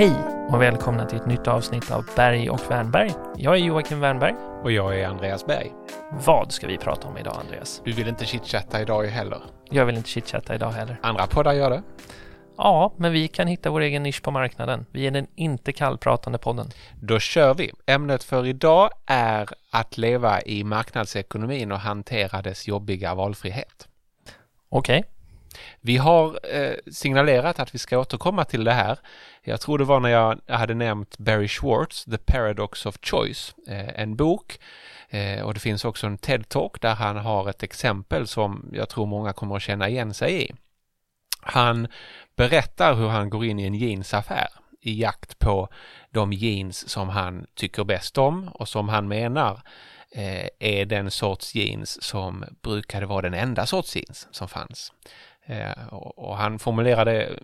[0.00, 0.14] Hej
[0.48, 3.10] och välkomna till ett nytt avsnitt av Berg och Wernberg.
[3.36, 4.34] Jag är Joakim Wernberg.
[4.62, 5.72] Och jag är Andreas Berg.
[6.12, 7.82] Vad ska vi prata om idag, Andreas?
[7.84, 9.42] Du vill inte chitchatta idag heller?
[9.70, 11.00] Jag vill inte chitchatta idag heller.
[11.02, 11.82] Andra poddar gör det.
[12.56, 14.86] Ja, men vi kan hitta vår egen nisch på marknaden.
[14.90, 16.66] Vi är den inte kallpratande podden.
[17.00, 17.72] Då kör vi.
[17.86, 23.88] Ämnet för idag är att leva i marknadsekonomin och hantera dess jobbiga valfrihet.
[24.68, 24.98] Okej.
[24.98, 25.19] Okay.
[25.80, 28.98] Vi har eh, signalerat att vi ska återkomma till det här.
[29.42, 34.00] Jag tror det var när jag hade nämnt Barry Schwartz, The Paradox of Choice, eh,
[34.00, 34.58] en bok.
[35.08, 39.06] Eh, och det finns också en TED-talk där han har ett exempel som jag tror
[39.06, 40.52] många kommer att känna igen sig i.
[41.40, 41.88] Han
[42.36, 44.48] berättar hur han går in i en jeansaffär
[44.80, 45.68] i jakt på
[46.10, 49.62] de jeans som han tycker bäst om och som han menar
[50.58, 54.92] är den sorts jeans som brukade vara den enda sorts jeans som fanns.
[55.46, 57.38] Eh, och han formulerar det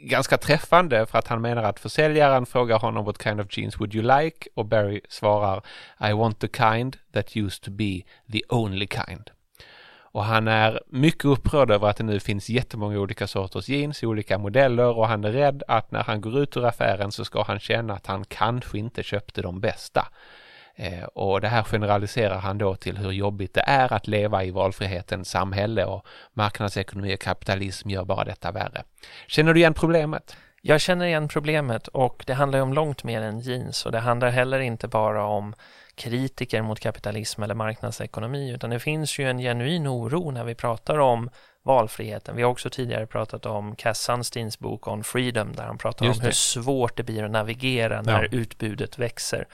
[0.00, 3.94] ganska träffande för att han menar att försäljaren frågar honom what kind of jeans would
[3.94, 5.62] you like och Barry svarar
[6.10, 9.30] I want the kind that used to be the only kind.
[10.12, 14.06] Och han är mycket upprörd över att det nu finns jättemånga olika sorters jeans i
[14.06, 17.42] olika modeller och han är rädd att när han går ut ur affären så ska
[17.42, 20.06] han känna att han kanske inte köpte de bästa.
[20.80, 24.50] Eh, och det här generaliserar han då till hur jobbigt det är att leva i
[24.50, 28.82] valfrihetens samhälle och marknadsekonomi och kapitalism gör bara detta värre.
[29.26, 30.36] Känner du igen problemet?
[30.62, 34.30] Jag känner igen problemet och det handlar om långt mer än jeans och det handlar
[34.30, 35.54] heller inte bara om
[35.94, 40.98] kritiker mot kapitalism eller marknadsekonomi utan det finns ju en genuin oro när vi pratar
[40.98, 41.30] om
[41.62, 42.36] valfriheten.
[42.36, 46.20] Vi har också tidigare pratat om Cass Sunsteins bok On Freedom där han pratar om
[46.20, 48.28] hur svårt det blir att navigera när ja.
[48.38, 49.46] utbudet växer.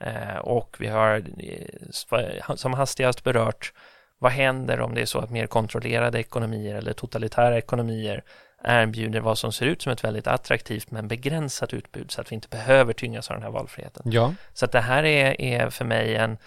[0.00, 3.72] Eh, och vi har eh, som hastigast berört
[4.18, 8.22] vad händer om det är så att mer kontrollerade ekonomier eller totalitära ekonomier
[8.64, 12.34] erbjuder vad som ser ut som ett väldigt attraktivt men begränsat utbud så att vi
[12.34, 14.02] inte behöver tyngas av den här valfriheten.
[14.12, 14.34] Ja.
[14.52, 16.38] Så att det här är, är för mig en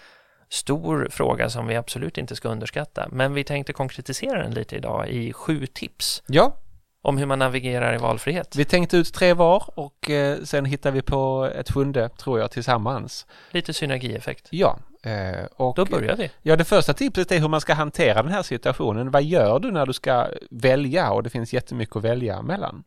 [0.48, 3.08] stor fråga som vi absolut inte ska underskatta.
[3.12, 6.22] Men vi tänkte konkretisera den lite idag i sju tips.
[6.26, 6.56] Ja,
[7.04, 8.56] om hur man navigerar i valfrihet.
[8.56, 12.50] Vi tänkte ut tre var och eh, sen hittar vi på ett sjunde, tror jag,
[12.50, 13.26] tillsammans.
[13.50, 14.48] Lite synergieffekt.
[14.50, 14.78] Ja.
[15.02, 16.30] Eh, och, Då börjar vi.
[16.42, 19.10] Ja, det första tipset är hur man ska hantera den här situationen.
[19.10, 22.84] Vad gör du när du ska välja och det finns jättemycket att välja mellan?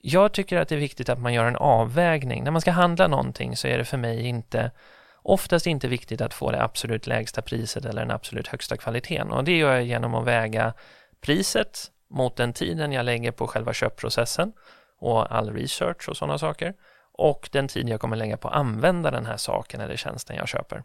[0.00, 2.44] Jag tycker att det är viktigt att man gör en avvägning.
[2.44, 4.70] När man ska handla någonting så är det för mig inte
[5.22, 9.44] oftast inte viktigt att få det absolut lägsta priset eller den absolut högsta kvaliteten och
[9.44, 10.72] det gör jag genom att väga
[11.20, 14.52] priset mot den tiden jag lägger på själva köpprocessen
[14.98, 16.74] och all research och sådana saker
[17.12, 20.48] och den tid jag kommer lägga på att använda den här saken eller tjänsten jag
[20.48, 20.82] köper.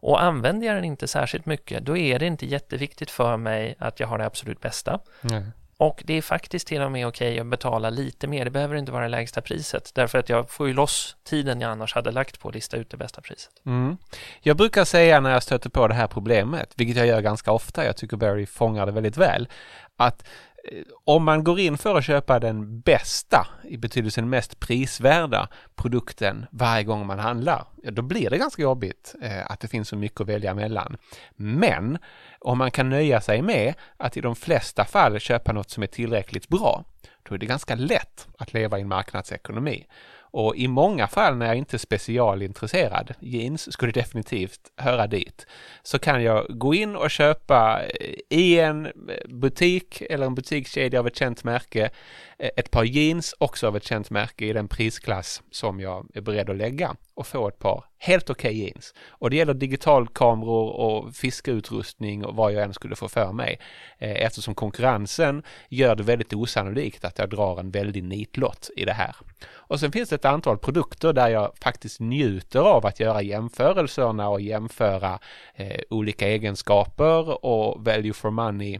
[0.00, 4.00] Och använder jag den inte särskilt mycket, då är det inte jätteviktigt för mig att
[4.00, 5.00] jag har det absolut bästa.
[5.20, 5.42] Nej.
[5.76, 8.44] Och det är faktiskt till och med okej okay att betala lite mer.
[8.44, 11.70] Det behöver inte vara det lägsta priset därför att jag får ju loss tiden jag
[11.70, 13.52] annars hade lagt på att lista ut det bästa priset.
[13.66, 13.96] Mm.
[14.40, 17.84] Jag brukar säga när jag stöter på det här problemet, vilket jag gör ganska ofta,
[17.84, 19.48] jag tycker Barry fångar det väldigt väl,
[19.96, 20.28] att
[20.72, 26.46] Eh, om man går in för att köpa den bästa, i betydelsen mest prisvärda produkten
[26.50, 29.96] varje gång man handlar, ja, då blir det ganska jobbigt eh, att det finns så
[29.96, 30.96] mycket att välja mellan.
[31.36, 31.98] Men
[32.40, 35.86] om man kan nöja sig med att i de flesta fall köpa något som är
[35.86, 36.84] tillräckligt bra,
[37.22, 39.86] då är det ganska lätt att leva i en marknadsekonomi.
[40.30, 45.46] Och i många fall när jag inte är specialintresserad, jeans skulle definitivt höra dit,
[45.82, 48.90] så kan jag gå in och köpa eh, i en eh,
[49.28, 51.90] butik eller en butikskedja av ett känt märke
[52.38, 56.50] ett par jeans, också av ett känt märke i den prisklass som jag är beredd
[56.50, 58.94] att lägga och få ett par helt okej okay jeans.
[59.08, 63.60] Och det gäller digitalkameror och fiskeutrustning och vad jag än skulle få för mig.
[63.98, 68.92] Eh, eftersom konkurrensen gör det väldigt osannolikt att jag drar en väldig nitlott i det
[68.92, 69.16] här.
[69.50, 74.28] Och sen finns det ett antal produkter där jag faktiskt njuter av att göra jämförelserna
[74.28, 75.18] och jämföra
[75.54, 78.78] eh, olika egenskaper och value for money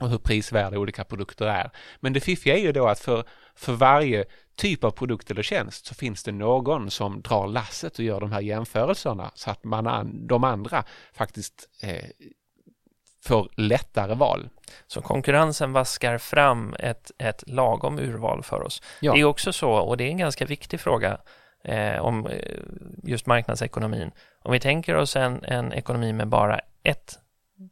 [0.00, 1.70] och hur prisvärda olika produkter är.
[2.00, 3.24] Men det fiffiga är ju då att för,
[3.54, 4.24] för varje
[4.56, 8.32] typ av produkt eller tjänst så finns det någon som drar lasset och gör de
[8.32, 12.04] här jämförelserna så att man, de andra faktiskt eh,
[13.24, 14.48] får lättare val.
[14.86, 18.82] Så konkurrensen vaskar fram ett, ett lagom urval för oss.
[19.00, 19.12] Ja.
[19.12, 21.18] Det är också så, och det är en ganska viktig fråga
[21.64, 22.58] eh, om eh,
[23.02, 24.10] just marknadsekonomin.
[24.42, 27.18] Om vi tänker oss en, en ekonomi med bara ett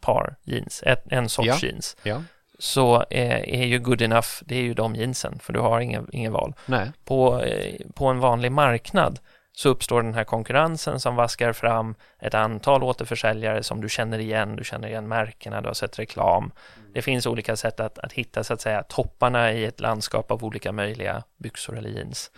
[0.01, 1.59] par jeans, ett, en sorts ja.
[1.63, 2.23] jeans, ja.
[2.59, 6.09] så är, är, ju good enough, det är ju de jeansen, för du har ingen,
[6.13, 6.55] ingen val.
[6.67, 6.93] Nej.
[7.05, 9.19] På, eh, på en vanlig marknad
[9.53, 14.57] så uppstår den här konkurrensen som vaskar fram ett antal återförsäljare som du känner igen,
[14.57, 16.53] du känner igen märkena, du har sett reklam.
[16.95, 20.45] Det finns olika sätt att, att hitta så att säga topparna i ett landskap av
[20.45, 22.31] olika möjliga byxor eller jeans.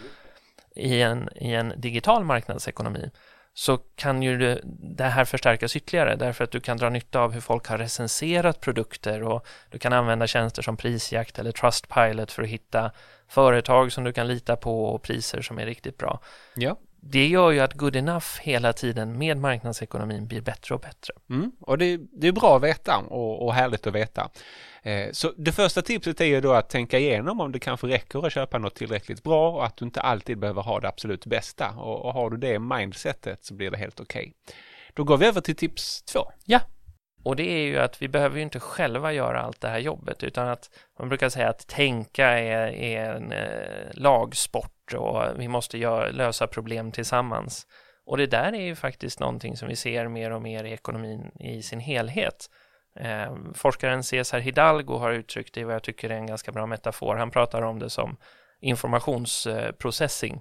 [0.75, 3.11] i en, i en digital marknadsekonomi
[3.55, 4.61] så kan ju det,
[4.97, 8.61] det här förstärkas ytterligare därför att du kan dra nytta av hur folk har recenserat
[8.61, 12.91] produkter och du kan använda tjänster som Prisjakt eller Trustpilot för att hitta
[13.29, 16.21] företag som du kan lita på och priser som är riktigt bra.
[16.55, 16.77] Ja.
[17.05, 21.15] Det gör ju att good enough hela tiden med marknadsekonomin blir bättre och bättre.
[21.31, 24.31] Mm, och det, det, är bra att veta och, och härligt att veta.
[24.83, 28.27] Eh, så det första tipset är ju då att tänka igenom om det kanske räcker
[28.27, 31.71] att köpa något tillräckligt bra och att du inte alltid behöver ha det absolut bästa.
[31.71, 34.21] Och, och har du det mindsetet så blir det helt okej.
[34.21, 34.57] Okay.
[34.95, 36.21] Då går vi över till tips två.
[36.45, 36.61] Ja,
[37.25, 40.25] och det är ju att vi behöver ju inte själva göra allt det här jobbet
[40.25, 45.79] utan att man brukar säga att tänka är, är en eh, lagsport och vi måste
[45.79, 47.67] göra, lösa problem tillsammans.
[48.07, 51.31] Och det där är ju faktiskt någonting som vi ser mer och mer i ekonomin
[51.41, 52.51] i sin helhet.
[53.01, 56.67] Eh, forskaren Cesar Hidalgo har uttryckt det i vad jag tycker är en ganska bra
[56.67, 57.17] metafor.
[57.17, 58.17] Han pratar om det som
[58.61, 60.41] informationsprocessing.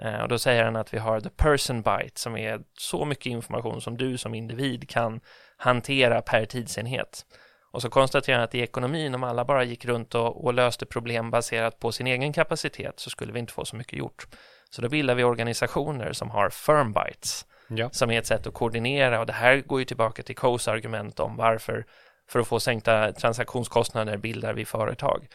[0.00, 3.26] Eh, och då säger han att vi har the person byte som är så mycket
[3.26, 5.20] information som du som individ kan
[5.56, 7.26] hantera per tidsenhet.
[7.70, 10.86] Och så konstaterar han att i ekonomin, om alla bara gick runt och, och, löste
[10.86, 14.26] problem baserat på sin egen kapacitet så skulle vi inte få så mycket gjort.
[14.70, 17.90] Så då bildar vi organisationer som har firm bytes ja.
[17.90, 21.20] som är ett sätt att koordinera och det här går ju tillbaka till Coes argument
[21.20, 21.86] om varför
[22.28, 25.26] för att få sänkta transaktionskostnader bildar vi företag.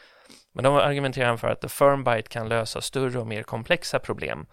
[0.53, 4.45] Men de argumenterar för att the firm byte kan lösa större och mer komplexa problem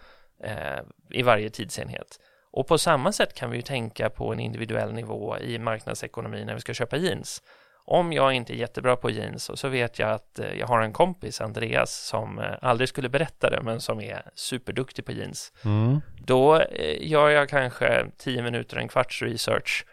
[0.44, 0.80] eh,
[1.10, 2.20] i varje tidsenhet.
[2.50, 6.54] Och på samma sätt kan vi ju tänka på en individuell nivå i marknadsekonomi när
[6.54, 7.42] vi ska köpa jeans.
[7.84, 10.80] Om jag inte är jättebra på jeans och så vet jag att eh, jag har
[10.80, 15.52] en kompis, Andreas, som eh, aldrig skulle berätta det men som är superduktig på jeans.
[15.64, 16.00] Mm.
[16.26, 19.84] Då eh, gör jag kanske tio minuter, en kvarts research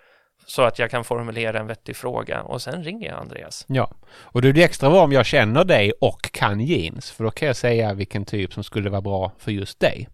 [0.47, 3.65] så att jag kan formulera en vettig fråga och sen ringer jag Andreas.
[3.67, 7.23] Ja, och det är det extra bra om jag känner dig och kan jeans för
[7.23, 10.09] då kan jag säga vilken typ som skulle vara bra för just dig.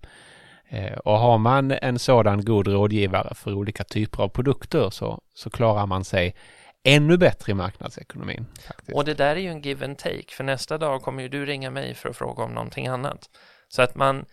[0.72, 5.50] Eh, och har man en sådan god rådgivare för olika typer av produkter så, så
[5.50, 6.36] klarar man sig
[6.84, 8.46] ännu bättre i marknadsekonomin.
[8.68, 8.96] Faktiskt.
[8.96, 11.46] Och det där är ju en give and take, för nästa dag kommer ju du
[11.46, 13.30] ringa mig för att fråga om någonting annat.
[13.68, 14.26] Så att man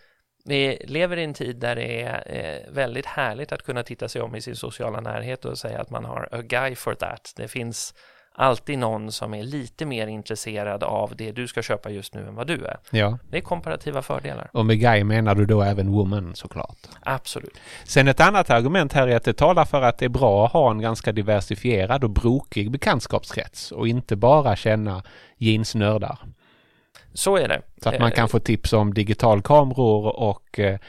[0.45, 4.21] vi lever i en tid där det är eh, väldigt härligt att kunna titta sig
[4.21, 7.33] om i sin sociala närhet och säga att man har a guy for that.
[7.35, 7.93] Det finns
[8.39, 12.35] alltid någon som är lite mer intresserad av det du ska köpa just nu än
[12.35, 12.77] vad du är.
[12.89, 13.17] Ja.
[13.29, 14.49] Det är komparativa fördelar.
[14.53, 16.77] Och med guy menar du då även woman såklart?
[17.01, 17.59] Absolut.
[17.83, 20.51] Sen ett annat argument här är att det talar för att det är bra att
[20.51, 25.03] ha en ganska diversifierad och brokig bekantskapskrets och inte bara känna
[25.37, 26.17] jeansnördar.
[27.13, 27.61] Så är det.
[27.83, 30.79] Så att man kan eh, få tips om digitalkameror och eh,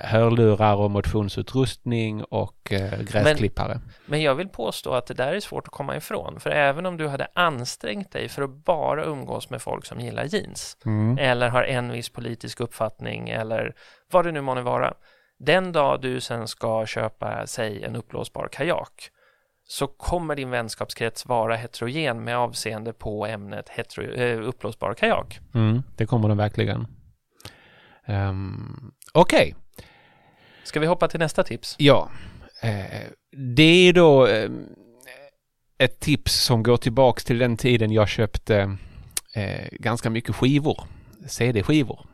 [0.00, 3.74] hörlurar och motionsutrustning och eh, gräsklippare.
[3.74, 6.40] Men, men, jag vill påstå att det där är svårt att komma ifrån.
[6.40, 10.24] För även om du hade ansträngt dig för att bara umgås med folk som gillar
[10.24, 11.18] jeans mm.
[11.18, 13.74] eller har en viss politisk uppfattning eller
[14.12, 14.94] vad det nu må vara.
[15.38, 19.10] Den dag du sen ska köpa, säg en uppblåsbar kajak
[19.68, 25.40] så kommer din vänskapskrets vara heterogen med avseende på ämnet hetero, äh, uppblåsbar kajak.
[25.54, 26.86] Mm, det kommer den verkligen.
[28.06, 29.54] Um, Okej.
[29.54, 29.84] Okay.
[30.64, 31.74] Ska vi hoppa till nästa tips?
[31.78, 32.10] Ja.
[32.62, 33.06] Eh,
[33.56, 34.50] det är då eh,
[35.78, 38.76] ett tips som går tillbaks till den tiden jag köpte
[39.34, 40.80] eh, ganska mycket skivor.
[41.26, 42.06] CD-skivor.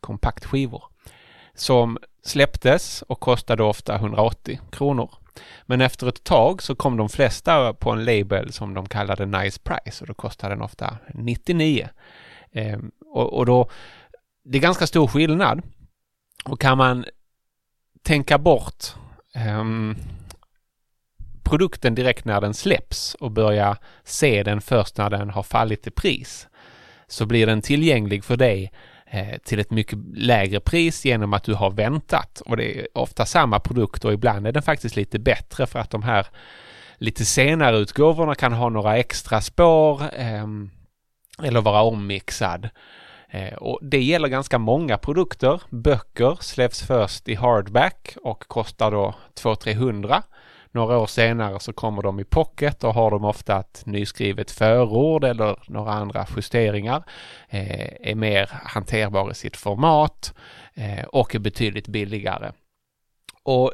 [0.00, 0.84] Kompaktskivor.
[1.54, 5.10] Som släpptes och kostade ofta 180 kronor.
[5.62, 9.60] Men efter ett tag så kom de flesta på en label som de kallade Nice
[9.60, 11.88] Price och då kostade den ofta 99.
[12.52, 12.78] Eh,
[13.14, 13.70] och, och då,
[14.44, 15.62] det är ganska stor skillnad.
[16.48, 17.04] Och kan man
[18.02, 18.84] tänka bort
[19.58, 19.96] um,
[21.42, 25.90] produkten direkt när den släpps och börja se den först när den har fallit i
[25.90, 26.48] pris
[27.06, 28.72] så blir den tillgänglig för dig
[29.06, 32.42] eh, till ett mycket lägre pris genom att du har väntat.
[32.46, 35.90] Och det är ofta samma produkt och ibland är den faktiskt lite bättre för att
[35.90, 36.26] de här
[36.98, 40.46] lite senare utgåvorna kan ha några extra spår eh,
[41.42, 42.68] eller vara ommixad.
[43.28, 45.62] Eh, och det gäller ganska många produkter.
[45.70, 50.22] Böcker släpps först i hardback och kostar då 200-300.
[50.70, 55.24] Några år senare så kommer de i pocket och har de ofta ett nyskrivet förord
[55.24, 57.02] eller några andra justeringar.
[57.48, 60.34] Eh, är mer hanterbar i sitt format
[60.74, 62.52] eh, och är betydligt billigare.
[63.42, 63.72] Och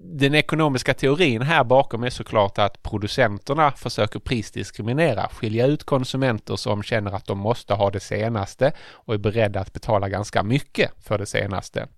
[0.00, 6.82] den ekonomiska teorin här bakom är såklart att producenterna försöker prisdiskriminera, skilja ut konsumenter som
[6.82, 11.18] känner att de måste ha det senaste och är beredda att betala ganska mycket för
[11.18, 11.88] det senaste.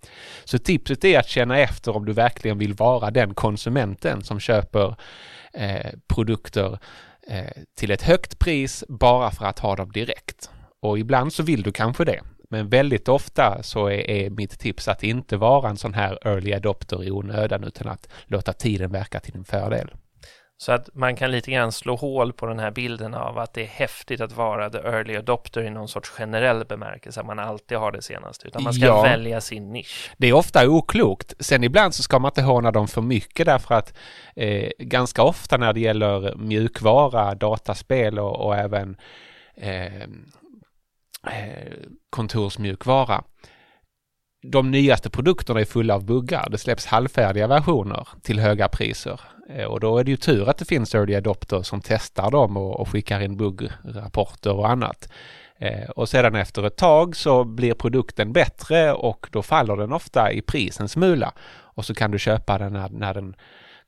[0.45, 4.97] Så tipset är att känna efter om du verkligen vill vara den konsumenten som köper
[5.53, 6.79] eh, produkter
[7.29, 10.50] eh, till ett högt pris bara för att ha dem direkt.
[10.83, 12.21] Och ibland så vill du kanske det.
[12.55, 16.53] Men väldigt ofta så är, är mitt tips att inte vara en sån här early
[16.53, 19.91] adopter i onödan utan att låta tiden verka till din fördel.
[20.57, 23.63] Så att man kan lite grann slå hål på den här bilden av att det
[23.63, 27.79] är häftigt att vara the early adopter i någon sorts generell bemärkelse, att man alltid
[27.79, 30.11] har det senaste, utan man ska ja, välja sin nisch.
[30.17, 31.35] Det är ofta oklokt.
[31.39, 33.95] Sen ibland så ska man inte håna dem för mycket därför att
[34.37, 38.97] eh, ganska ofta när det gäller mjukvara, dataspel och, och även
[39.57, 40.09] eh,
[41.26, 41.73] Eh,
[42.11, 43.25] kontorsmjukvara
[44.52, 46.49] de nyaste produkterna är fulla av buggar.
[46.50, 49.21] Det släpps halvfärdiga versioner till höga priser.
[49.50, 52.57] Eh, och då är det ju tur att det finns early adopters som testar dem
[52.57, 55.09] och, och skickar in buggrapporter och annat.
[55.59, 60.33] Eh, och sedan efter ett tag så blir produkten bättre och då faller den ofta
[60.33, 61.33] i pris en smula.
[61.49, 63.35] Och så kan du köpa den när, när den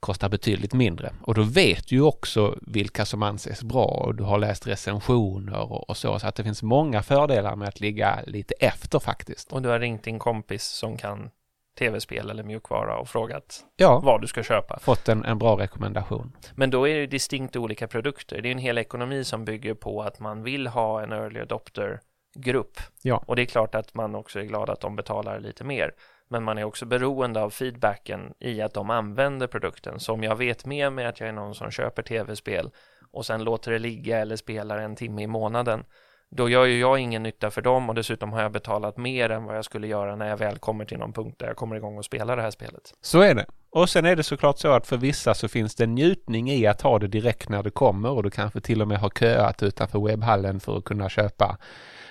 [0.00, 1.12] kostar betydligt mindre.
[1.22, 5.72] Och då vet du ju också vilka som anses bra och du har läst recensioner
[5.72, 6.18] och, och, så.
[6.18, 9.52] Så att det finns många fördelar med att ligga lite efter faktiskt.
[9.52, 11.30] Och du har ringt din kompis som kan
[11.78, 14.78] tv-spel eller mjukvara och frågat ja, vad du ska köpa.
[14.78, 16.32] Fått en, en bra rekommendation.
[16.54, 18.42] Men då är det distinkt olika produkter.
[18.42, 22.00] Det är en hel ekonomi som bygger på att man vill ha en early adopter
[22.36, 22.80] grupp.
[23.02, 23.24] Ja.
[23.26, 25.94] Och det är klart att man också är glad att de betalar lite mer.
[26.28, 30.00] Men man är också beroende av feedbacken i att de använder produkten.
[30.00, 32.70] Så om jag vet med mig att jag är någon som köper tv-spel
[33.12, 35.84] och sen låter det ligga eller spelar en timme i månaden
[36.30, 39.44] då gör ju jag ingen nytta för dem och dessutom har jag betalat mer än
[39.44, 41.98] vad jag skulle göra när jag väl kommer till någon punkt där jag kommer igång
[41.98, 42.94] och spelar det här spelet.
[43.00, 43.46] Så är det.
[43.70, 46.66] Och sen är det såklart så att för vissa så finns det en njutning i
[46.66, 49.62] att ha det direkt när det kommer och du kanske till och med har köat
[49.62, 51.58] utanför webbhallen för att kunna köpa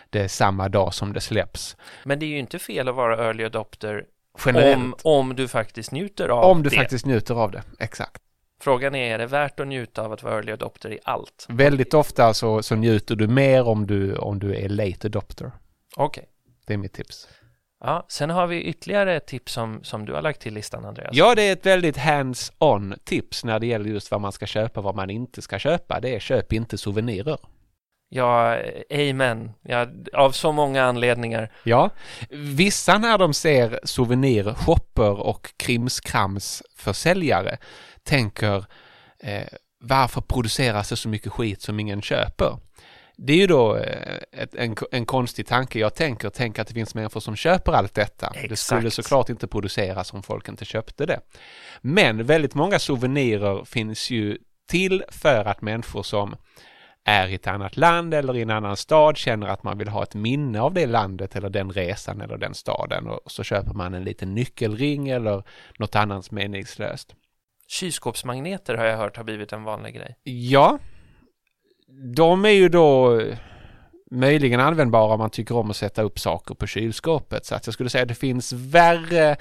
[0.10, 1.78] det samma dag som det släpps.
[2.04, 4.06] Men det är ju inte fel att vara early adopter
[4.46, 6.48] Om, om du faktiskt njuter av det.
[6.48, 6.76] Om du det.
[6.76, 8.22] faktiskt njuter av det, exakt.
[8.62, 11.46] Frågan är, är det värt att njuta av att vara early adopter i allt?
[11.50, 15.52] Väldigt ofta så, så njuter du mer om du, om du är late adopter.
[15.96, 16.22] Okej.
[16.24, 16.32] Okay.
[16.68, 17.28] Det är mitt tips.
[17.80, 21.10] Ja, sen har vi ytterligare ett tips som, som du har lagt till listan, Andreas.
[21.14, 24.80] Ja, det är ett väldigt hands-on tips när det gäller just vad man ska köpa
[24.80, 26.00] och vad man inte ska köpa.
[26.00, 27.38] Det är köp inte souvenirer.
[28.10, 29.52] Ja, amen.
[29.62, 31.52] Ja, av så många anledningar.
[31.64, 31.90] Ja,
[32.30, 37.58] vissa när de ser souvenirshopper och krimskramsförsäljare
[38.04, 38.66] tänker
[39.20, 39.48] eh,
[39.80, 42.58] varför produceras det så mycket skit som ingen köper?
[43.18, 45.80] Det är ju då eh, ett, en, en konstig tanke.
[45.80, 48.28] Jag tänker, tänk att det finns människor som köper allt detta.
[48.28, 48.50] Exakt.
[48.50, 51.20] Det skulle såklart inte produceras om folk inte köpte det.
[51.82, 54.38] Men väldigt många souvenirer finns ju
[54.70, 56.36] till för att människor som
[57.06, 60.04] är i ett annat land eller i en annan stad känner att man vill ha
[60.04, 63.94] ett minne av det landet eller den resan eller den staden och så köper man
[63.94, 65.44] en liten nyckelring eller
[65.80, 67.16] något annat meningslöst.
[67.68, 70.16] Kylskåpsmagneter har jag hört har blivit en vanlig grej.
[70.24, 70.80] Ja,
[72.16, 73.22] de är ju då
[74.12, 77.46] möjligen användbara om man tycker om att sätta upp saker på kylskåpet.
[77.46, 79.38] Så att jag skulle säga att det finns värre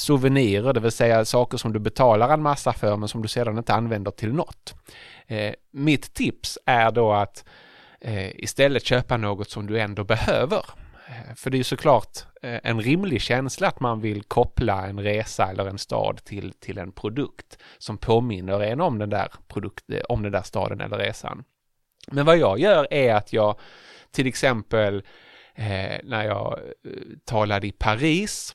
[0.00, 3.58] souvenirer, det vill säga saker som du betalar en massa för men som du sedan
[3.58, 4.74] inte använder till något.
[5.26, 7.44] Eh, mitt tips är då att
[8.00, 10.64] eh, istället köpa något som du ändå behöver.
[11.08, 15.00] Eh, för det är ju såklart eh, en rimlig känsla att man vill koppla en
[15.00, 19.90] resa eller en stad till, till en produkt som påminner en om den, där produkt,
[19.90, 21.44] eh, om den där staden eller resan.
[22.10, 23.58] Men vad jag gör är att jag
[24.10, 24.96] till exempel
[25.54, 26.92] eh, när jag eh,
[27.24, 28.54] talade i Paris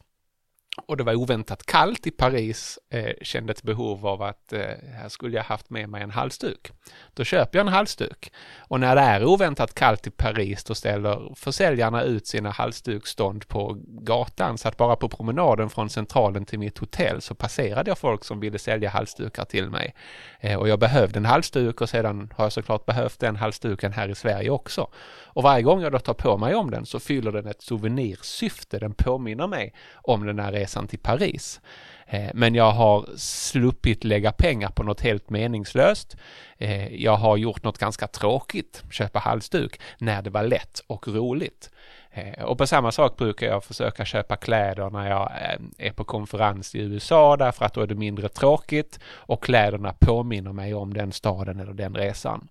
[0.85, 4.59] och det var oväntat kallt i Paris, eh, kände ett behov av att eh,
[4.99, 6.71] här skulle jag haft med mig en halsduk.
[7.13, 8.31] Då köper jag en halsduk.
[8.59, 13.77] Och när det är oväntat kallt i Paris då ställer försäljarna ut sina halsdukstånd på
[13.87, 18.23] gatan så att bara på promenaden från centralen till mitt hotell så passerade jag folk
[18.23, 19.95] som ville sälja halsdukar till mig.
[20.39, 24.09] Eh, och jag behövde en halsduk och sedan har jag såklart behövt den halsduken här
[24.09, 24.87] i Sverige också.
[25.25, 28.79] Och varje gång jag då tar på mig om den så fyller den ett souvenirsyfte.
[28.79, 31.61] Den påminner mig om den här resan till Paris.
[32.07, 36.17] Eh, men jag har sluppit lägga pengar på något helt meningslöst.
[36.57, 41.69] Eh, jag har gjort något ganska tråkigt, köpa halsduk, när det var lätt och roligt.
[42.11, 45.31] Eh, och på samma sak brukar jag försöka köpa kläder när jag
[45.77, 50.53] är på konferens i USA därför att då är det mindre tråkigt och kläderna påminner
[50.53, 52.47] mig om den staden eller den resan.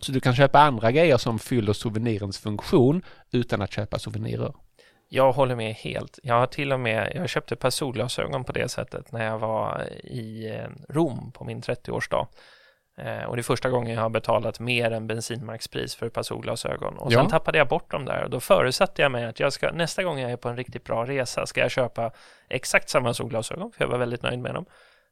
[0.00, 4.52] Så du kan köpa andra grejer som fyller souvenirens funktion utan att köpa souvenirer.
[5.14, 6.18] Jag håller med helt.
[6.22, 9.38] Jag har till och med, jag köpte ett par solglasögon på det sättet när jag
[9.38, 12.26] var i eh, Rom på min 30-årsdag.
[12.98, 16.22] Eh, och det är första gången jag har betalat mer än bensinmarkspris för ett par
[16.22, 16.98] solglasögon.
[16.98, 17.20] Och ja.
[17.20, 20.02] sen tappade jag bort dem där och då förutsatte jag mig att jag ska, nästa
[20.02, 22.10] gång jag är på en riktigt bra resa ska jag köpa
[22.48, 24.64] exakt samma solglasögon, för jag var väldigt nöjd med dem.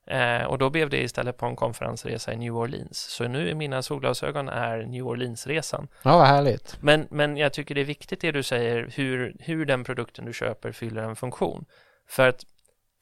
[0.06, 2.98] Eh, och då blev det istället på en konferensresa i New Orleans.
[2.98, 5.88] Så nu är mina solglasögon är New Orleans-resan.
[6.02, 6.76] Ja, vad härligt.
[6.80, 10.32] Men, men jag tycker det är viktigt det du säger, hur, hur den produkten du
[10.32, 11.64] köper fyller en funktion.
[12.08, 12.44] För att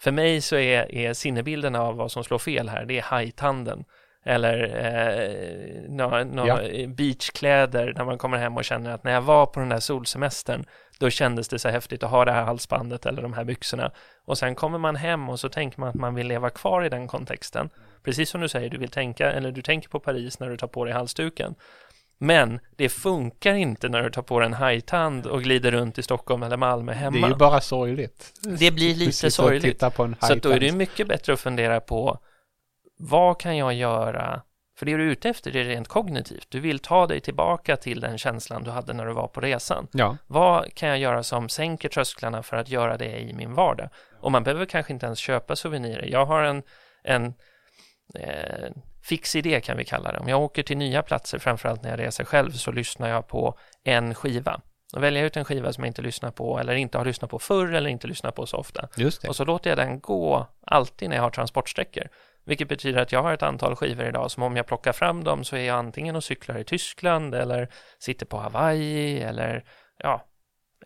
[0.01, 3.85] för mig så är, är sinnebilden av vad som slår fel här, det är hajtanden
[4.25, 6.89] eller eh, några, några ja.
[6.89, 10.65] beachkläder när man kommer hem och känner att när jag var på den där solsemestern
[10.99, 13.93] då kändes det så häftigt att ha det här halsbandet eller de här byxorna
[14.25, 16.89] och sen kommer man hem och så tänker man att man vill leva kvar i
[16.89, 17.71] den kontexten
[18.05, 20.67] precis som du säger, du vill tänka eller du tänker på Paris när du tar
[20.67, 21.55] på dig halsduken
[22.19, 26.03] men det funkar inte när du tar på dig en hajtand och glider runt i
[26.03, 27.17] Stockholm eller Malmö hemma.
[27.17, 28.33] Det är ju bara sorgligt.
[28.59, 29.81] Det blir lite sorgligt.
[30.21, 32.19] Så då är det mycket bättre att fundera på
[33.01, 34.43] vad kan jag göra?
[34.79, 36.47] För det du är ute efter är rent kognitivt.
[36.49, 39.87] Du vill ta dig tillbaka till den känslan du hade när du var på resan.
[39.93, 40.17] Ja.
[40.27, 43.89] Vad kan jag göra som sänker trösklarna för att göra det i min vardag?
[44.21, 46.07] Och man behöver kanske inte ens köpa souvenirer.
[46.07, 46.63] Jag har en,
[47.05, 47.35] en
[48.15, 48.71] eh,
[49.03, 50.19] fix idé kan vi kalla det.
[50.19, 53.59] Om jag åker till nya platser, framförallt när jag reser själv, så lyssnar jag på
[53.85, 54.61] en skiva.
[54.93, 57.31] Då väljer jag ut en skiva som jag inte lyssnar på eller inte har lyssnat
[57.31, 58.89] på förr eller inte lyssnat på så ofta.
[59.29, 62.09] Och så låter jag den gå alltid när jag har transportsträckor.
[62.51, 65.45] Vilket betyder att jag har ett antal skivor idag som om jag plockar fram dem
[65.45, 69.65] så är jag antingen och cyklar i Tyskland eller sitter på Hawaii eller
[69.97, 70.27] ja,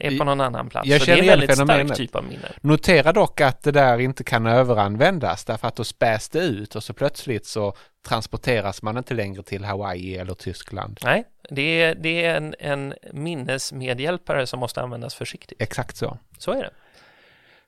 [0.01, 0.89] är på någon annan plats.
[0.89, 1.87] Jag så känner det är en väldigt fenomenet.
[1.87, 2.49] stark typ av minne.
[2.61, 6.85] Notera dock att det där inte kan överanvändas därför att då späs det ut och
[6.85, 11.01] så plötsligt så transporteras man inte längre till Hawaii eller Tyskland.
[11.05, 15.63] Nej, det är, det är en, en minnesmedhjälpare som måste användas försiktigt.
[15.63, 16.19] Exakt så.
[16.39, 16.71] Så är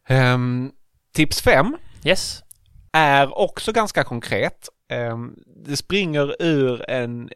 [0.08, 0.14] det.
[0.14, 0.72] Um,
[1.12, 1.76] tips 5.
[2.04, 2.42] Yes
[2.96, 4.68] är också ganska konkret.
[4.88, 7.30] Ehm, det springer ur en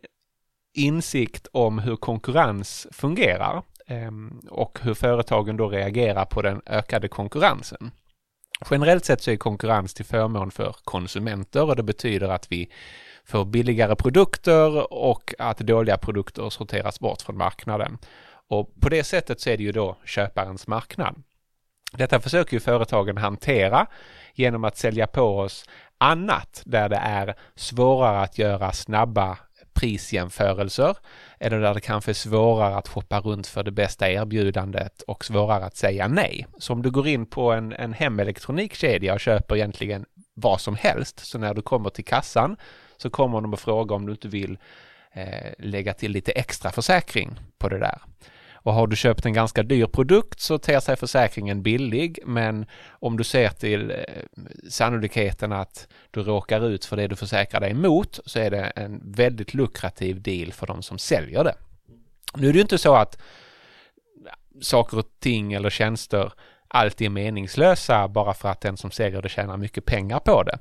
[0.75, 7.90] insikt om hur konkurrens fungerar ehm, och hur företagen då reagerar på den ökade konkurrensen.
[8.71, 12.71] Generellt sett så är konkurrens till förmån för konsumenter och det betyder att vi
[13.25, 17.99] får billigare produkter och att dåliga produkter sorteras bort från marknaden.
[18.49, 21.23] Och på det sättet så är det ju då köparens marknad.
[21.93, 23.87] Detta försöker ju företagen hantera
[24.35, 25.64] genom att sälja på oss
[25.99, 29.38] annat där det är svårare att göra snabba
[29.73, 30.97] prisjämförelser
[31.40, 35.64] eller där det kanske är svårare att shoppa runt för det bästa erbjudandet och svårare
[35.64, 36.47] att säga nej.
[36.59, 41.19] Så om du går in på en, en hemelektronikkedja och köper egentligen vad som helst,
[41.27, 42.57] så när du kommer till kassan
[42.97, 44.59] så kommer de att fråga om du inte vill
[45.12, 48.01] eh, lägga till lite extra försäkring på det där.
[48.62, 53.16] Och har du köpt en ganska dyr produkt så ter sig försäkringen billig men om
[53.16, 53.96] du ser till eh,
[54.68, 59.12] sannolikheten att du råkar ut för det du försäkrar dig emot så är det en
[59.12, 61.55] väldigt lukrativ deal för de som säljer det.
[62.35, 63.18] Nu är det ju inte så att
[64.61, 66.33] saker och ting eller tjänster
[66.68, 70.59] alltid är meningslösa bara för att den som säljer det tjänar mycket pengar på det.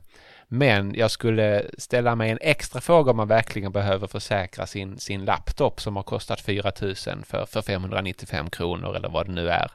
[0.51, 5.25] Men jag skulle ställa mig en extra fråga om man verkligen behöver försäkra sin, sin
[5.25, 9.71] laptop som har kostat 4 000 för, för 595 kronor eller vad det nu är.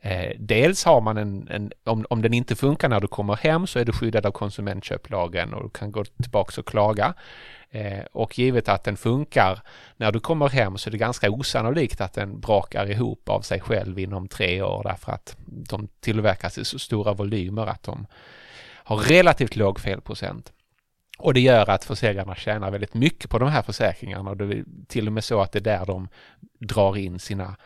[0.00, 3.66] Eh, dels har man en, en, om, om den inte funkar när du kommer hem
[3.66, 7.14] så är du skyddad av konsumentköplagen och du kan gå tillbaka och klaga.
[7.70, 9.60] Eh, och givet att den funkar
[9.96, 13.60] när du kommer hem så är det ganska osannolikt att den brakar ihop av sig
[13.60, 18.06] själv inom tre år därför att de tillverkas i så stora volymer att de
[18.88, 20.52] har relativt låg felprocent.
[21.18, 24.64] Och det gör att försäljarna tjänar väldigt mycket på de här försäkringarna och det är
[24.88, 26.08] till och med så att det är där de
[26.60, 27.56] drar in sina,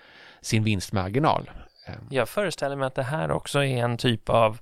[0.41, 1.51] sin vinstmarginal.
[1.87, 2.07] Ehm.
[2.11, 4.59] Jag föreställer mig att det här också är en typ av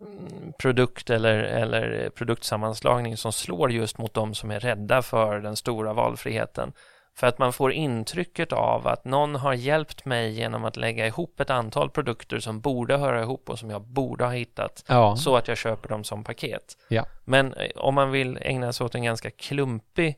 [0.00, 5.56] mm, produkt eller, eller produktsammanslagning som slår just mot de som är rädda för den
[5.56, 6.72] stora valfriheten.
[7.16, 11.40] För att man får intrycket av att någon har hjälpt mig genom att lägga ihop
[11.40, 15.16] ett antal produkter som borde höra ihop och som jag borde ha hittat ja.
[15.16, 16.76] så att jag köper dem som paket.
[16.88, 17.06] Ja.
[17.24, 20.16] Men eh, om man vill ägna sig åt en ganska klumpig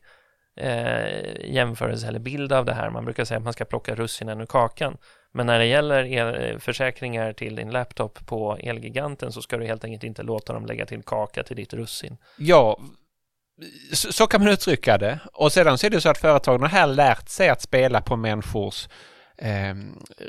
[0.56, 4.40] eh, jämförelse eller bild av det här, man brukar säga att man ska plocka russinen
[4.40, 4.96] ur kakan.
[5.32, 9.66] Men när det gäller el- eh, försäkringar till din laptop på Elgiganten så ska du
[9.66, 12.16] helt enkelt inte låta dem lägga till kaka till ditt russin.
[12.38, 12.78] Ja,
[13.92, 15.18] så, så, kan man uttrycka det.
[15.33, 18.16] Och sedan så är det så att företagen har här lärt sig att spela på
[18.16, 18.88] människors
[19.37, 19.75] eh,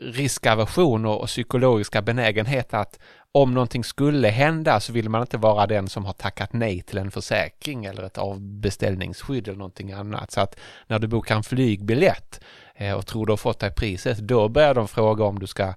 [0.01, 2.99] riskaversion och, och psykologiska benägenhet att
[3.31, 6.97] om någonting skulle hända så vill man inte vara den som har tackat nej till
[6.97, 10.31] en försäkring eller ett avbeställningsskydd eller någonting annat.
[10.31, 12.41] Så att när du bokar en flygbiljett
[12.75, 15.73] eh, och tror du har fått det priset, då börjar de fråga om du ska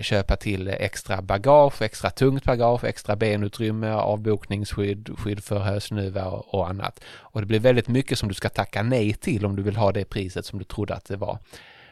[0.00, 7.04] köpa till extra bagage, extra tungt bagage, extra benutrymme, avbokningsskydd, skydd för hösnuva och, annat.
[7.18, 9.92] Och det blir väldigt mycket som du ska tacka nej till om du vill ha
[9.92, 11.38] det priset som du trodde att det var.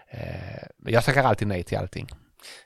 [0.09, 2.07] Eh, jag tackar alltid nej till allting.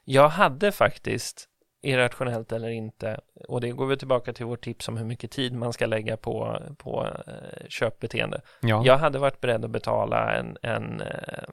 [0.04, 1.48] Jag hade faktiskt
[1.82, 3.20] irrationellt eller inte.
[3.48, 6.16] Och det går vi tillbaka till vårt tips om hur mycket tid man ska lägga
[6.16, 8.40] på, på eh, köpbeteende.
[8.60, 8.82] Ja.
[8.84, 11.48] Jag hade varit beredd att betala en, en eh,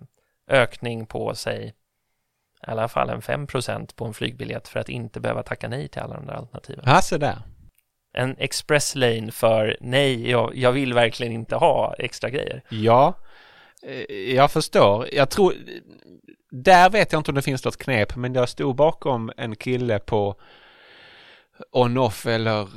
[0.47, 1.73] ökning på, säg,
[2.67, 3.47] i alla fall en 5
[3.95, 6.83] på en flygbiljett för att inte behöva tacka nej till alla de där alternativen.
[6.87, 7.37] Ja, så där.
[8.13, 12.61] En express lane för nej, jag, jag vill verkligen inte ha extra grejer.
[12.69, 13.13] Ja,
[13.83, 15.09] eh, jag förstår.
[15.13, 15.53] Jag tror,
[16.51, 19.99] där vet jag inte om det finns något knep, men jag stod bakom en kille
[19.99, 20.35] på
[21.71, 22.67] On-Off eller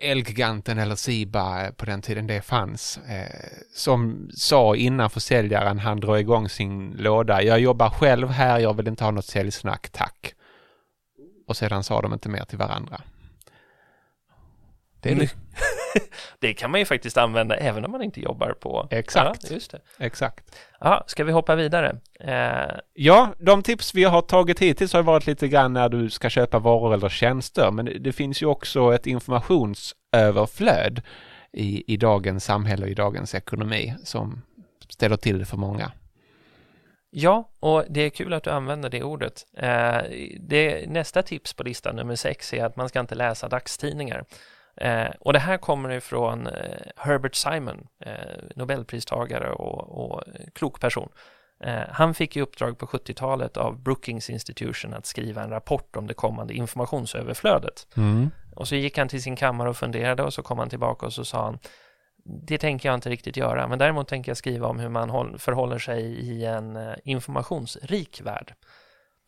[0.00, 2.98] Elgiganten eller Siba på den tiden det fanns.
[2.98, 7.42] Eh, som sa innan försäljaren han drar igång sin låda.
[7.42, 10.34] Jag jobbar själv här, jag vill inte ha något säljsnack, tack.
[11.46, 13.00] Och sedan sa de inte mer till varandra.
[15.00, 15.28] Det är Mm.
[16.38, 18.88] det kan man ju faktiskt använda även om man inte jobbar på...
[18.90, 19.44] Exakt.
[19.50, 19.80] Ja, just det.
[19.98, 20.56] Exakt.
[20.80, 21.96] Ja, ska vi hoppa vidare?
[22.20, 26.30] Eh, Ja, de tips vi har tagit hittills har varit lite grann när du ska
[26.30, 31.02] köpa varor eller tjänster, men det- det finns ju också ett informationsöverflöd
[31.52, 34.42] i, i dagens samhälle och i dagens ekonomi som
[34.88, 35.92] ställer till det för många.
[37.10, 39.46] ja, och det är kul att du använder det ordet.
[39.56, 39.98] Eh,
[40.40, 44.24] det, nästa tips på listan, nummer sex, är att man ska inte läsa dagstidningar.
[44.80, 48.12] Eh, och det här kommer ifrån eh, Herbert Simon, eh,
[48.56, 51.08] Nobelpristagare och, och klok person.
[51.64, 56.06] Eh, han fick i uppdrag på 70-talet av Brookings Institution att skriva en rapport om
[56.06, 57.86] det kommande informationsöverflödet.
[58.56, 61.12] Och så gick han till sin kammare och funderade och så kom han tillbaka och
[61.12, 61.58] så sa han
[62.24, 65.38] det tänker jag inte riktigt göra, men däremot tänker jag skriva om hur man håll,
[65.38, 68.54] förhåller sig i en informationsrik värld.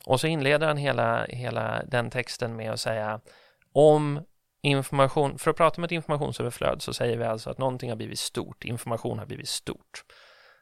[0.07, 3.21] Och så inleder han hela, hela den texten med att säga
[3.73, 4.21] om
[4.63, 8.19] information, för att prata om ett informationsöverflöd så säger vi alltså att någonting har blivit
[8.19, 10.05] stort, information har blivit stort.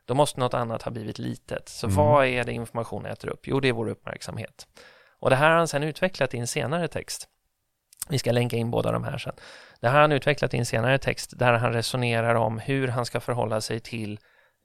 [0.04, 1.68] Då måste något annat ha blivit litet.
[1.68, 1.96] Så Mm.
[1.96, 3.46] vad är det information äter upp?
[3.46, 4.66] Jo, det är vår uppmärksamhet.
[5.20, 7.28] Och det här har han sedan utvecklat i en senare text.
[8.08, 9.34] Vi ska länka in båda de här sen.
[9.80, 13.06] Det här har han utvecklat i en senare text där han resonerar om hur han
[13.06, 14.18] ska förhålla sig till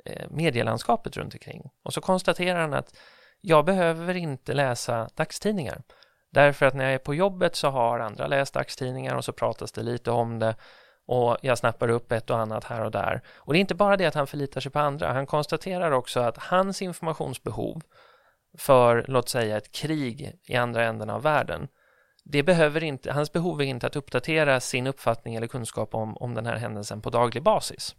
[0.05, 1.61] eh, medielandskapet runt omkring.
[1.83, 2.95] Och så konstaterar han att
[3.41, 5.81] jag behöver inte läsa dagstidningar.
[6.33, 9.71] Därför att när jag är på jobbet så har andra läst dagstidningar och så pratas
[9.71, 10.55] det lite om det
[11.07, 13.21] och jag snappar upp ett och annat här och där.
[13.35, 15.13] Och det är inte bara det att han förlitar sig på andra.
[15.13, 17.81] Han konstaterar också att hans informationsbehov
[18.57, 21.67] för, låt säga, ett krig i andra änden av världen
[22.23, 26.33] det behöver inte, hans behov är inte att uppdatera sin uppfattning eller kunskap om, om
[26.33, 27.95] den här händelsen på daglig basis.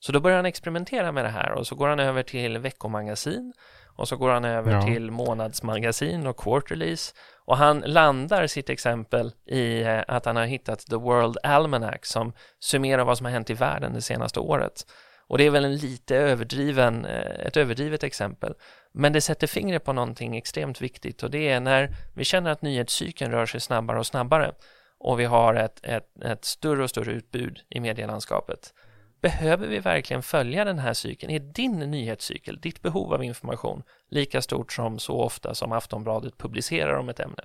[0.00, 3.52] Så då börjar han experimentera med det här och så går han över till veckomagasin
[3.96, 4.82] och så går han över Ja.
[4.82, 10.78] till månadsmagasin och quarterlies och han landar sitt exempel i eh, att han har hittat
[10.86, 14.86] The World Almanac som summerar vad som har hänt i världen det senaste året.
[15.26, 18.54] Och det är väl en lite överdriven, eh, ett överdrivet exempel.
[18.92, 22.62] Men det sätter fingret på någonting extremt viktigt och det är när vi känner att
[22.62, 24.52] nyhetscykeln rör sig snabbare och snabbare
[24.98, 28.74] och vi har ett, ett, ett större och större utbud i medielandskapet.
[29.20, 31.32] Behöver vi verkligen följa den här cykeln?
[31.32, 36.98] Är din nyhetscykel, ditt behov av information, lika stort som så ofta som Aftonbladet publicerar
[36.98, 37.42] om ett ämne?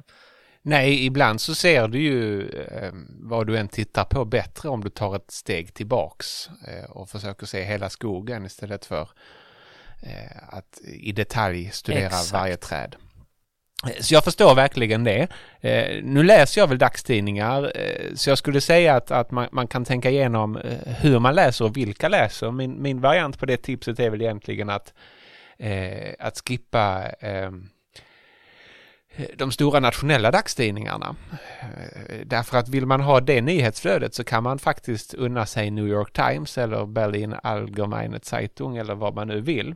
[0.61, 4.89] Nej, ibland så ser du ju eh, vad du än tittar på bättre om du
[4.89, 9.09] tar ett steg tillbaks eh, och försöker se hela skogen istället för
[10.01, 12.33] eh, att i detalj studera Exakt.
[12.33, 12.95] varje träd.
[13.83, 15.27] Eh, så jag förstår verkligen det.
[15.61, 19.67] Eh, nu läser jag väl dagstidningar eh, så jag skulle säga att, att man, man
[19.67, 22.51] kan tänka igenom eh, hur man läser och vilka läser.
[22.51, 24.93] Min, min variant på det tipset är väl egentligen att,
[25.59, 27.51] eh, att skippa eh,
[29.35, 31.15] de stora nationella dagstidningarna.
[32.25, 36.13] Därför att vill man ha det nyhetsflödet så kan man faktiskt unna sig New York
[36.13, 39.75] Times eller Berlin Allgemeine Zeitung eller vad man nu vill.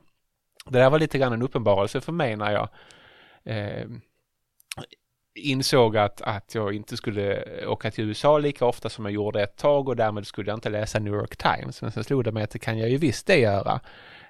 [0.65, 2.69] Det där var lite grann en uppenbarelse för mig när jag
[3.45, 3.85] eh,
[5.35, 9.43] insåg att, att jag inte skulle eh, åka till USA lika ofta som jag gjorde
[9.43, 11.81] ett tag och därmed skulle jag inte läsa New York Times.
[11.81, 13.79] Men sen slog det mig att det kan jag ju visst det göra.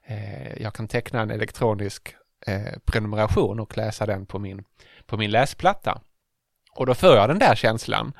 [0.03, 4.63] Eh, jag kan teckna en elektronisk eh, prenumeration och läsa den på min,
[5.05, 6.01] på min läsplatta.
[6.75, 8.13] Och då får jag den där känslan.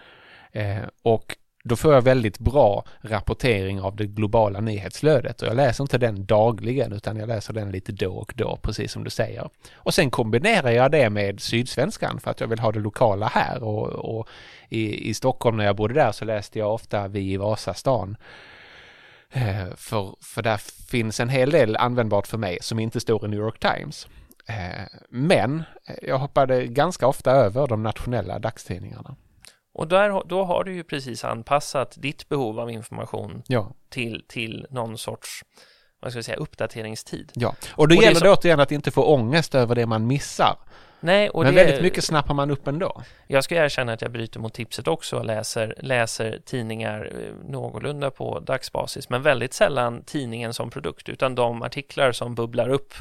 [0.52, 5.84] Eh, och då får jag väldigt bra rapportering av det globala nyhetsflödet och jag läser
[5.84, 9.50] inte den dagligen utan jag läser den lite då och då, precis som du säger.
[9.74, 13.64] Och sen kombinerar jag det med Sydsvenskan för att jag vill ha det lokala här
[13.64, 14.28] och, och
[14.70, 18.18] i, i Stockholm när jag bodde där så läste jag ofta Vi i Vasastan.
[19.32, 20.58] Eh, för, för där
[20.90, 24.08] finns en hel del användbart för mig som inte står i New York Times.
[24.48, 29.16] Eh, men eh, jag hoppade ganska ofta över de nationella dagstidningarna.
[29.74, 34.68] Och där, då har du ju precis anpassat ditt behov av information Ja, till, till
[34.70, 35.42] någon sorts
[36.02, 37.32] vad ska jag säga, uppdateringstid.
[37.36, 37.50] ja.
[37.50, 40.08] Och då Och det gäller så- det återigen att inte få ångest över det man
[40.08, 40.56] missar.
[41.02, 43.02] Nej, och Men det, väldigt mycket snappar man upp ändå.
[43.28, 48.12] Jag ska erkänna att jag bryter mot tipset också och läser, läser tidningar eh, någorlunda
[48.12, 52.94] på dagsbasis, men väldigt sällan tidningen som produkt, utan de artiklar som bubblar upp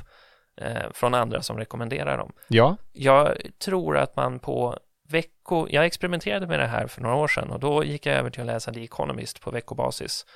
[0.61, 2.33] eh, från andra som rekommenderar dem.
[2.49, 4.79] Ja, Jag tror att man på
[5.11, 5.67] vecko...
[5.71, 8.41] Jag experimenterade med det här för några år sedan och då gick jag över till
[8.41, 10.27] att läsa The Economist på veckobasis.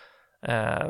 [0.46, 0.88] Eh,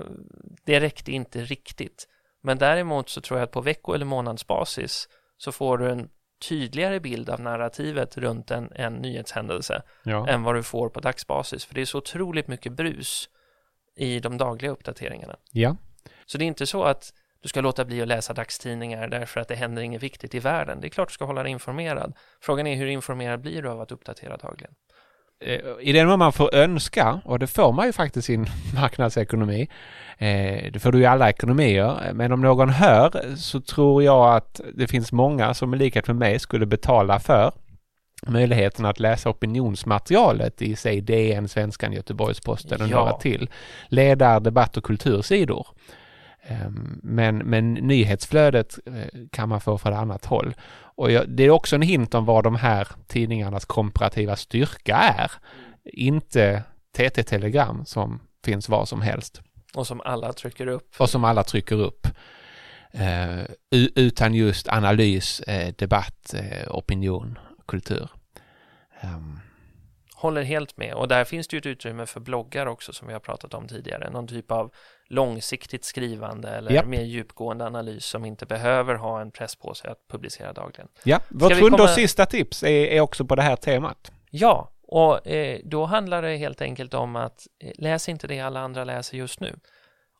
[0.65, 2.09] det räckte inte riktigt.
[2.43, 6.09] Men däremot så tror jag att på vecko eller månadsbasis så får du en
[6.49, 10.29] tydligare bild av narrativet runt en, en nyhetshändelse ja.
[10.29, 11.65] än vad du får på dagsbasis.
[11.65, 13.29] För det är så otroligt mycket brus
[13.97, 15.37] i de dagliga uppdateringarna.
[15.51, 15.77] ja.
[16.27, 17.13] Så det är inte så att
[17.43, 20.81] du ska låta bli att läsa dagstidningar därför att det händer inget viktigt i världen.
[20.81, 22.13] Det är klart du ska hålla dig informerad.
[22.41, 24.75] Frågan är hur informerad blir du av att uppdatera dagligen?
[25.45, 28.47] Eh, I den mån man får önska, och det får man ju faktiskt i en
[28.75, 29.69] marknadsekonomi,
[30.19, 34.61] eh, det får du i alla ekonomier, men om någon hör så tror jag att
[34.75, 37.53] det finns många som i likhet med mig skulle betala för
[38.27, 42.97] möjligheten att läsa opinionsmaterialet i, säg DN, Svenskan, Göteborgs-Posten och Ja.
[42.99, 43.51] några till.
[43.89, 45.67] Ledar, debatt och kultursidor.
[46.45, 50.55] Ehm, Men, men nyhetsflödet eh, kan man få från ett annat håll.
[50.95, 55.31] Och jag, det är också en hint om vad de här tidningarnas komparativa styrka är.
[55.85, 56.63] Inte
[56.97, 59.41] TT-telegram som finns var som helst
[59.75, 60.95] Och som alla trycker upp.
[60.99, 62.07] och som alla trycker upp.
[62.93, 63.43] Eh,
[63.97, 68.09] utan just analys, eh, debatt, eh, opinion, kultur.
[69.01, 69.39] Ehm,
[70.23, 70.95] Håller helt med.
[70.95, 73.69] Och där finns det ju ett utrymme för bloggar också som vi har pratat om
[73.69, 74.11] tidigare.
[74.11, 74.73] Någon typ av
[75.09, 76.87] långsiktigt skrivande eller Japp.
[76.87, 80.89] mer djupgående analys som inte behöver ha en press på sig att publicera dagligen.
[81.05, 84.13] ja, vårt sjunde komma- och sista tips är, är också på det här temat.
[84.31, 88.61] Ja, och eh, då handlar det helt enkelt om att eh, läs inte det alla
[88.61, 89.59] andra läser just nu.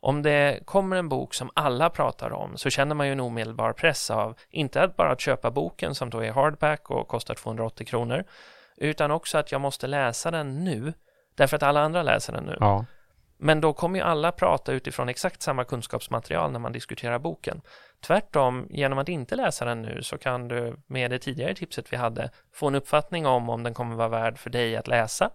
[0.01, 3.73] Om det kommer en bok som alla pratar om så känner man ju en omedelbar
[3.73, 7.87] press av, inte att bara att köpa boken som då är hardback och kostar 280
[7.87, 8.25] kronor,
[8.83, 10.93] utan också att jag måste läsa den nu,
[11.35, 12.57] därför att alla andra läser den nu.
[12.61, 12.85] Ja,
[13.39, 17.61] Men då kommer ju alla prata utifrån exakt samma kunskapsmaterial när man diskuterar boken.
[18.01, 21.97] Tvärtom, genom att inte läsa den nu så kan du med det tidigare tipset vi
[21.97, 25.31] hade få en uppfattning om om den kommer vara värd för dig att läsa.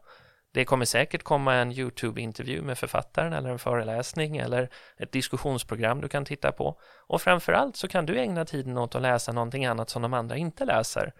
[0.54, 6.08] Det kommer säkert komma en YouTube-intervju med författaren eller en föreläsning eller ett diskussionsprogram du
[6.08, 6.80] kan titta på.
[7.08, 10.38] Och framförallt så kan du ägna tiden åt att läsa någonting annat som de andra
[10.38, 11.14] inte läser.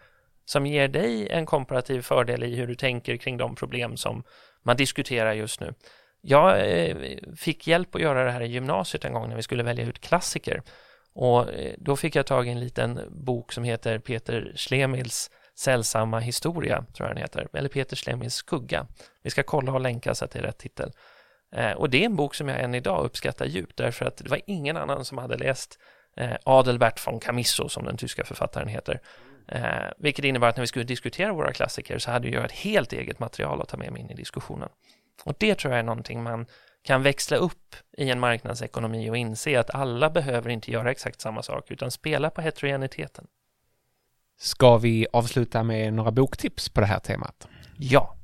[0.50, 4.24] Som ger dig en komparativ fördel i hur du tänker kring de problem som
[4.64, 5.74] man diskuterar just nu.
[6.22, 6.98] Jag eh,
[7.38, 10.00] fick hjälp att göra det här i gymnasiet en gång när vi skulle välja ut
[10.00, 10.62] klassiker.
[11.16, 16.20] Och eh, då fick jag tag i en liten bok som heter Peter Schlemils Sällsamma
[16.20, 17.48] historia, tror jag den heter.
[17.54, 18.88] Eller Peter Schlemils skugga.
[19.24, 20.92] Vi ska kolla och länka så att det är rätt titel.
[21.56, 24.30] Eh, och det är en bok som jag än idag uppskattar djupt därför att det
[24.30, 25.80] var ingen annan som hade läst
[26.44, 29.02] Adelbert von Camisso som den tyska författaren heter.
[29.48, 32.94] Eh, vilket innebar att när vi skulle diskutera våra klassiker så hade jag ett helt
[32.94, 34.70] eget material att ta med mig in i diskussionen.
[35.24, 36.46] Och det tror jag är någonting man
[36.84, 41.44] kan växla upp i en marknadsekonomi och inse att alla behöver inte göra exakt samma
[41.44, 43.28] sak utan spela på heterogeniteten.
[44.40, 47.48] Ska vi avsluta med några boktips på det här temat?
[47.78, 48.18] Ja,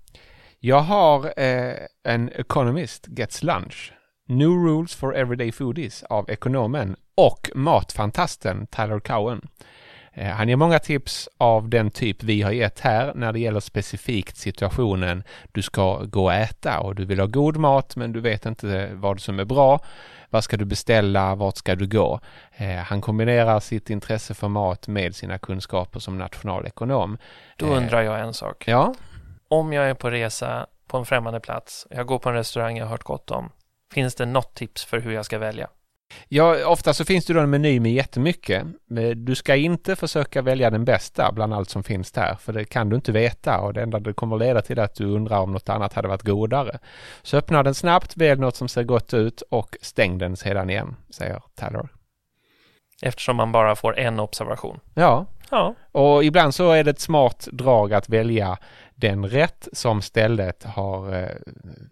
[0.60, 3.94] Jag har eh, en Economist Gets Lunch.
[4.28, 9.48] New Rules for Everyday Foodies av ekonomen och matfantasten Tyler Cowen.
[10.14, 13.60] Eh, han ger många tips av den typ vi har gett här när det gäller
[13.60, 18.20] specifikt situationen du ska gå och äta och du vill ha god mat men du
[18.22, 19.80] vet inte vad som är bra.
[20.30, 21.36] Vad ska du beställa?
[21.36, 22.20] Vart ska du gå?
[22.56, 27.18] Eh, han kombinerar sitt intresse för mat med sina kunskaper som nationalekonom.
[27.58, 28.64] då Eh, undrar jag en sak.
[28.68, 28.94] Ja,
[29.48, 32.86] Om jag är på resa på en främmande plats, jag går på en restaurang jag
[32.86, 33.50] har hört gott om,
[33.94, 35.68] finns det något tips för hur jag ska välja?
[36.28, 38.64] Ja, ofta så finns det då en meny med jättemycket.
[38.86, 42.66] Men Du ska inte försöka välja den bästa bland allt som finns där, för det
[42.66, 45.40] kan du inte veta och det enda det kommer leda till är att du undrar
[45.40, 46.80] om något annat hade varit godare.
[47.22, 50.96] Så öppna den snabbt, välj något som ser gott ut och stäng den sedan igen,
[51.10, 51.90] säger Tyler.
[53.02, 54.80] Eftersom man bara får en observation.
[54.94, 58.58] Ja, Ja, och ibland så är det ett smart drag att välja
[58.96, 61.30] den rätt som stället har eh,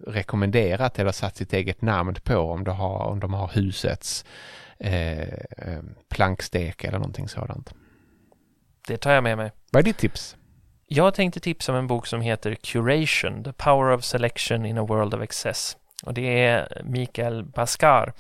[0.08, 4.26] rekommenderat eller satt sitt eget namn på om, det har, om de har husets
[4.80, 7.74] eh, eh, plankstek eller någonting sådant.
[8.88, 9.52] det tar jag med mig.
[9.72, 10.36] Vad är ditt tips?
[10.88, 14.86] Jag tänkte tipsa om en bok som heter Curation, The Power of Selection in a
[14.86, 15.78] World of Excess.
[16.04, 18.14] Och det är Mikael Baskar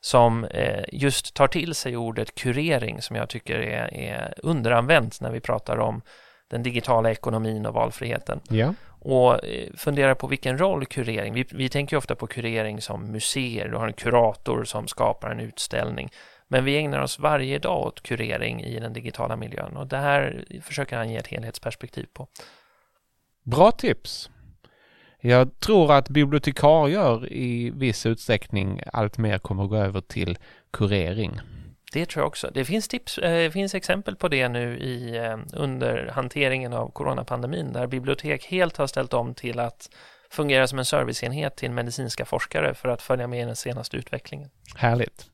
[0.00, 5.30] som eh, just tar till sig ordet kurering som jag tycker är, är underanvänt när
[5.30, 6.02] vi pratar om
[6.48, 8.40] den digitala ekonomin och valfriheten.
[8.48, 8.74] Ja.
[9.00, 13.12] Och eh, funderar på vilken roll kurering, vi, vi tänker ju ofta på kurering som
[13.12, 16.10] museer, du har en kurator som skapar en utställning.
[16.48, 20.44] Men vi ägnar oss varje dag åt kurering i den digitala miljön och det här
[20.62, 22.28] försöker han ge ett helhetsperspektiv på.
[23.42, 24.30] Bra tips!
[25.20, 30.38] Jag tror att bibliotekarier i viss utsträckning allt mer kommer att gå över till
[30.70, 31.40] kurering.
[31.92, 32.50] Det tror jag också.
[32.54, 37.72] Det finns, tips, eh, finns exempel på det nu i, eh, under hanteringen av coronapandemin
[37.72, 39.90] där bibliotek helt har ställt om till att
[40.30, 44.50] fungera som en serviceenhet till medicinska forskare för att följa med i den senaste utvecklingen.
[44.76, 45.24] Härligt.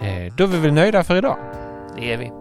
[0.00, 1.36] Eh, då är vi väl nöjda för idag?
[1.96, 2.39] Det är vi.